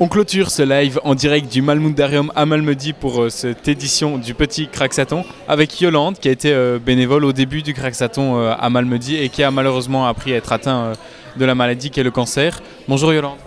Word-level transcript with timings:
On 0.00 0.08
clôture 0.08 0.50
ce 0.50 0.62
live 0.62 0.98
en 1.04 1.14
direct 1.14 1.52
du 1.52 1.62
Malmundarium 1.62 2.32
à 2.34 2.46
Malmedy 2.46 2.92
pour 2.92 3.22
euh, 3.22 3.28
cette 3.28 3.68
édition 3.68 4.18
du 4.18 4.34
petit 4.34 4.66
Craxaton 4.66 5.24
avec 5.46 5.80
Yolande 5.80 6.18
qui 6.18 6.26
a 6.26 6.32
été 6.32 6.52
euh, 6.52 6.80
bénévole 6.80 7.24
au 7.24 7.32
début 7.32 7.62
du 7.62 7.74
Craxaton 7.74 8.36
euh, 8.36 8.54
à 8.58 8.70
Malmedy 8.70 9.14
et 9.14 9.28
qui 9.28 9.44
a 9.44 9.52
malheureusement 9.52 10.08
appris 10.08 10.32
à 10.32 10.36
être 10.38 10.50
atteint 10.50 10.94
de 11.36 11.44
la 11.44 11.54
maladie 11.54 11.90
qui 11.90 12.00
est 12.00 12.02
le 12.02 12.10
cancer. 12.10 12.60
Bonjour 12.88 13.12
Yolande. 13.12 13.38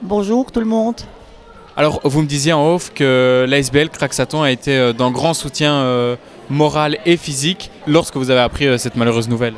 Bonjour 0.00 0.52
tout 0.52 0.60
le 0.60 0.66
monde. 0.66 1.00
Alors 1.76 2.00
vous 2.04 2.22
me 2.22 2.28
disiez 2.28 2.52
en 2.52 2.74
off 2.74 2.92
que 2.94 3.44
l'ASBL 3.48 3.88
Craxaton 3.88 4.42
a 4.42 4.52
été 4.52 4.92
d'un 4.92 5.10
grand 5.10 5.34
soutien 5.34 6.16
moral 6.48 6.98
et 7.06 7.16
physique 7.16 7.72
lorsque 7.88 8.16
vous 8.16 8.30
avez 8.30 8.40
appris 8.42 8.78
cette 8.78 8.94
malheureuse 8.94 9.28
nouvelle. 9.28 9.54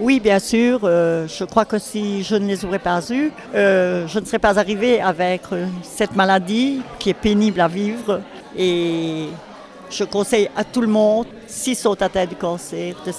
Oui, 0.00 0.18
bien 0.18 0.40
sûr. 0.40 0.80
Euh, 0.82 1.28
je 1.28 1.44
crois 1.44 1.64
que 1.64 1.78
si 1.78 2.24
je 2.24 2.34
ne 2.34 2.46
les 2.46 2.64
aurais 2.64 2.80
pas 2.80 3.00
eus, 3.10 3.30
euh, 3.54 4.08
je 4.08 4.18
ne 4.18 4.24
serais 4.24 4.40
pas 4.40 4.58
arrivée 4.58 5.00
avec 5.00 5.42
euh, 5.52 5.66
cette 5.82 6.16
maladie 6.16 6.82
qui 6.98 7.10
est 7.10 7.14
pénible 7.14 7.60
à 7.60 7.68
vivre. 7.68 8.20
Et 8.56 9.28
je 9.90 10.04
conseille 10.04 10.50
à 10.56 10.64
tout 10.64 10.80
le 10.80 10.88
monde, 10.88 11.26
s'ils 11.46 11.76
sont 11.76 12.00
atteints 12.02 12.26
du 12.26 12.34
cancer, 12.34 12.96
de, 13.06 13.12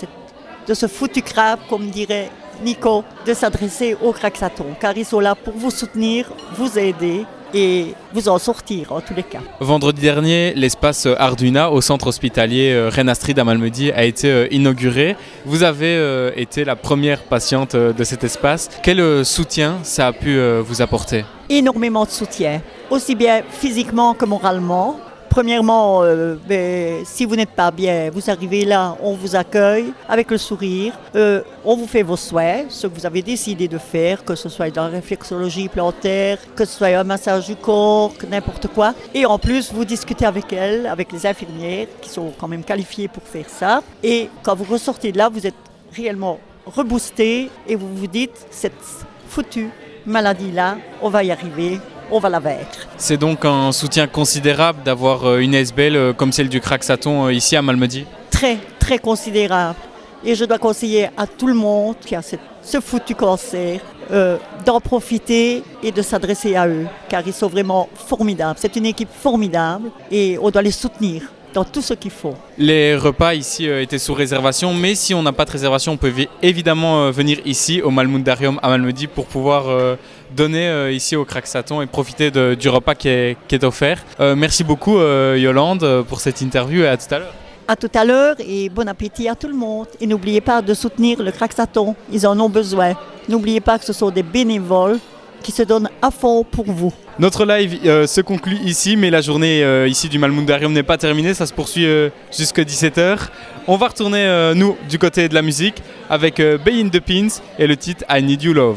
de 0.67 0.73
ce 0.73 0.87
foutu 0.87 1.21
crabe, 1.21 1.59
comme 1.69 1.89
dirait 1.89 2.29
Nico, 2.61 3.05
de 3.25 3.33
s'adresser 3.33 3.97
au 4.01 4.11
Craxaton, 4.11 4.75
car 4.79 4.97
ils 4.97 5.05
sont 5.05 5.19
là 5.19 5.35
pour 5.35 5.53
vous 5.53 5.71
soutenir, 5.71 6.29
vous 6.55 6.77
aider 6.77 7.25
et 7.55 7.95
vous 8.13 8.27
en 8.27 8.37
sortir 8.37 8.91
en 8.91 8.99
tous 9.01 9.13
les 9.15 9.23
cas. 9.23 9.39
Vendredi 9.61 10.01
dernier, 10.01 10.53
l'espace 10.53 11.07
Arduina 11.17 11.71
au 11.71 11.79
centre 11.81 12.07
hospitalier 12.07 12.73
euh, 12.73 12.89
Reine 12.89 13.09
Astrid 13.09 13.39
à 13.39 13.45
Malmedy 13.45 13.91
a 13.91 14.03
été 14.03 14.29
euh, 14.29 14.47
inauguré. 14.51 15.15
Vous 15.45 15.63
avez 15.63 15.95
euh, 15.95 16.31
été 16.35 16.65
la 16.65 16.75
première 16.75 17.23
patiente 17.23 17.75
de 17.75 18.03
cet 18.03 18.25
espace. 18.25 18.69
Quel 18.83 19.25
soutien 19.25 19.77
ça 19.83 20.07
a 20.07 20.11
pu 20.11 20.37
vous 20.59 20.81
apporter? 20.81 21.23
Énormément 21.49 22.03
de 22.03 22.09
soutien, 22.09 22.61
aussi 22.89 23.15
bien 23.15 23.41
physiquement 23.49 24.13
que 24.13 24.25
moralement. 24.25 24.99
Premièrement, 25.35 26.01
euh, 26.01 26.37
ben, 26.47 27.03
si 27.03 27.25
vous 27.25 27.35
n'êtes 27.35 27.49
pas 27.49 27.69
bien, 27.69 28.09
vous 28.09 28.29
arrivez 28.29 28.63
là, 28.63 28.95
on 29.03 29.15
vous 29.15 29.35
accueille 29.35 29.91
avec 30.07 30.31
le 30.31 30.37
sourire, 30.37 30.93
euh, 31.13 31.41
on 31.65 31.75
vous 31.75 31.87
fait 31.87 32.03
vos 32.03 32.15
soins, 32.15 32.69
ce 32.69 32.87
que 32.87 32.97
vous 32.97 33.05
avez 33.05 33.21
décidé 33.21 33.67
de 33.67 33.77
faire, 33.77 34.23
que 34.23 34.33
ce 34.33 34.47
soit 34.47 34.69
dans 34.69 34.85
la 34.85 34.91
réflexologie 34.91 35.67
plantaire, 35.67 36.37
que 36.55 36.63
ce 36.63 36.77
soit 36.77 36.97
un 36.97 37.03
massage 37.03 37.47
du 37.47 37.57
corps, 37.57 38.13
n'importe 38.29 38.67
quoi. 38.67 38.93
Et 39.13 39.25
en 39.25 39.37
plus, 39.37 39.73
vous 39.73 39.83
discutez 39.83 40.25
avec 40.25 40.53
elle, 40.53 40.87
avec 40.87 41.11
les 41.11 41.27
infirmières, 41.27 41.87
qui 42.01 42.07
sont 42.07 42.31
quand 42.39 42.47
même 42.47 42.63
qualifiées 42.63 43.09
pour 43.09 43.23
faire 43.23 43.49
ça. 43.49 43.83
Et 44.01 44.29
quand 44.41 44.55
vous 44.55 44.63
ressortez 44.63 45.11
de 45.11 45.17
là, 45.17 45.27
vous 45.27 45.45
êtes 45.45 45.53
réellement 45.93 46.39
reboosté 46.65 47.49
et 47.67 47.75
vous 47.75 47.93
vous 47.93 48.07
dites, 48.07 48.47
cette 48.51 48.71
foutue 49.27 49.69
maladie-là, 50.05 50.77
on 51.01 51.09
va 51.09 51.25
y 51.25 51.31
arriver, 51.31 51.81
on 52.11 52.19
va 52.19 52.29
la 52.29 52.39
vaincre. 52.39 52.87
C'est 52.97 53.17
donc 53.17 53.45
un 53.45 53.71
soutien 53.71 54.07
considérable 54.07 54.83
d'avoir 54.83 55.25
euh, 55.25 55.39
une 55.39 55.53
SBL 55.53 55.95
euh, 55.95 56.13
comme 56.13 56.31
celle 56.31 56.49
du 56.49 56.59
Craxaton 56.61 57.25
euh, 57.25 57.33
ici 57.33 57.55
à 57.55 57.61
Malmedy 57.61 58.05
Très, 58.31 58.57
très 58.79 58.99
considérable. 58.99 59.79
Et 60.23 60.35
je 60.35 60.45
dois 60.45 60.57
conseiller 60.57 61.09
à 61.17 61.27
tout 61.27 61.47
le 61.47 61.53
monde 61.53 61.95
qui 62.03 62.15
a 62.15 62.21
ce 62.21 62.81
foutu 62.81 63.13
cancer 63.13 63.79
d'en 64.65 64.79
profiter 64.79 65.63
et 65.83 65.91
de 65.91 66.01
s'adresser 66.01 66.55
à 66.55 66.67
eux, 66.67 66.87
car 67.07 67.21
ils 67.25 67.33
sont 67.33 67.47
vraiment 67.47 67.87
formidables. 67.93 68.57
C'est 68.59 68.75
une 68.75 68.87
équipe 68.87 69.09
formidable 69.11 69.89
et 70.09 70.37
on 70.41 70.49
doit 70.49 70.63
les 70.63 70.71
soutenir 70.71 71.23
dans 71.55 71.63
tout 71.63 71.81
ce 71.81 71.93
qu'il 71.93 72.11
faut. 72.11 72.35
Les 72.57 72.95
repas 72.95 73.33
ici 73.33 73.67
euh, 73.67 73.81
étaient 73.81 73.97
sous 73.97 74.13
réservation, 74.13 74.73
mais 74.73 74.93
si 74.93 75.13
on 75.13 75.23
n'a 75.23 75.31
pas 75.31 75.45
de 75.45 75.51
réservation, 75.51 75.93
on 75.93 75.97
peut 75.97 76.11
évidemment 76.43 77.05
euh, 77.05 77.11
venir 77.11 77.39
ici 77.45 77.81
au 77.81 77.91
Malmundarium 77.91 78.59
à 78.61 78.67
Malmedy 78.69 79.07
pour 79.07 79.25
pouvoir 79.25 79.69
euh, 79.69 79.95
donner 80.35 80.91
ici 80.91 81.15
au 81.15 81.23
Craxaton 81.23 81.81
et 81.81 81.85
profiter 81.85 82.29
du 82.29 82.67
repas 82.67 82.93
qui 82.93 83.07
est, 83.07 83.37
qui 83.47 83.55
est 83.55 83.63
offert. 83.63 84.03
merci 84.19 84.65
beaucoup 84.65 84.97
Yolande 84.97 86.03
pour 86.09 86.19
cette 86.19 86.41
interview 86.41 86.81
et 86.81 86.87
à 86.87 86.97
tout 86.97 87.13
à 87.13 87.19
l'heure. 87.19 87.33
À 87.67 87.75
tout 87.77 87.91
à 87.93 88.03
l'heure 88.03 88.35
et 88.39 88.67
bon 88.67 88.87
appétit 88.89 89.29
à 89.29 89.35
tout 89.35 89.47
le 89.47 89.53
monde. 89.53 89.87
Et 90.01 90.07
n'oubliez 90.07 90.41
pas 90.41 90.61
de 90.61 90.73
soutenir 90.73 91.21
le 91.21 91.31
Craxaton, 91.31 91.95
ils 92.11 92.27
en 92.27 92.37
ont 92.39 92.49
besoin. 92.49 92.93
N'oubliez 93.29 93.61
pas 93.61 93.79
que 93.79 93.85
ce 93.85 93.93
sont 93.93 94.09
des 94.09 94.23
bénévoles 94.23 94.99
qui 95.45 95.51
se 95.51 95.61
donne 95.61 95.89
à 96.01 96.09
fond 96.09 96.43
pour 96.43 96.65
vous. 96.65 96.91
Notre 97.19 97.45
live 97.45 97.77
euh, 97.85 98.07
se 98.07 98.19
conclut 98.19 98.57
ici, 98.65 98.97
mais 98.97 99.11
la 99.11 99.21
journée 99.21 99.63
euh, 99.63 99.87
ici 99.87 100.09
du 100.09 100.17
Malmundarium 100.17 100.73
n'est 100.73 100.81
pas 100.81 100.97
terminée, 100.97 101.35
ça 101.35 101.45
se 101.45 101.53
poursuit 101.53 101.85
euh, 101.85 102.09
jusqu'à 102.35 102.63
17h. 102.63 103.27
On 103.67 103.77
va 103.77 103.89
retourner, 103.89 104.53
nous, 104.55 104.75
du 104.89 104.99
côté 104.99 105.29
de 105.29 105.33
la 105.33 105.41
musique, 105.41 105.81
avec 106.09 106.37
Bay 106.37 106.81
in 106.81 106.89
the 106.89 106.99
Pins 106.99 107.41
et 107.57 107.65
le 107.65 107.75
titre 107.75 108.03
I 108.09 108.21
Need 108.21 108.43
You 108.43 108.53
Love. 108.53 108.73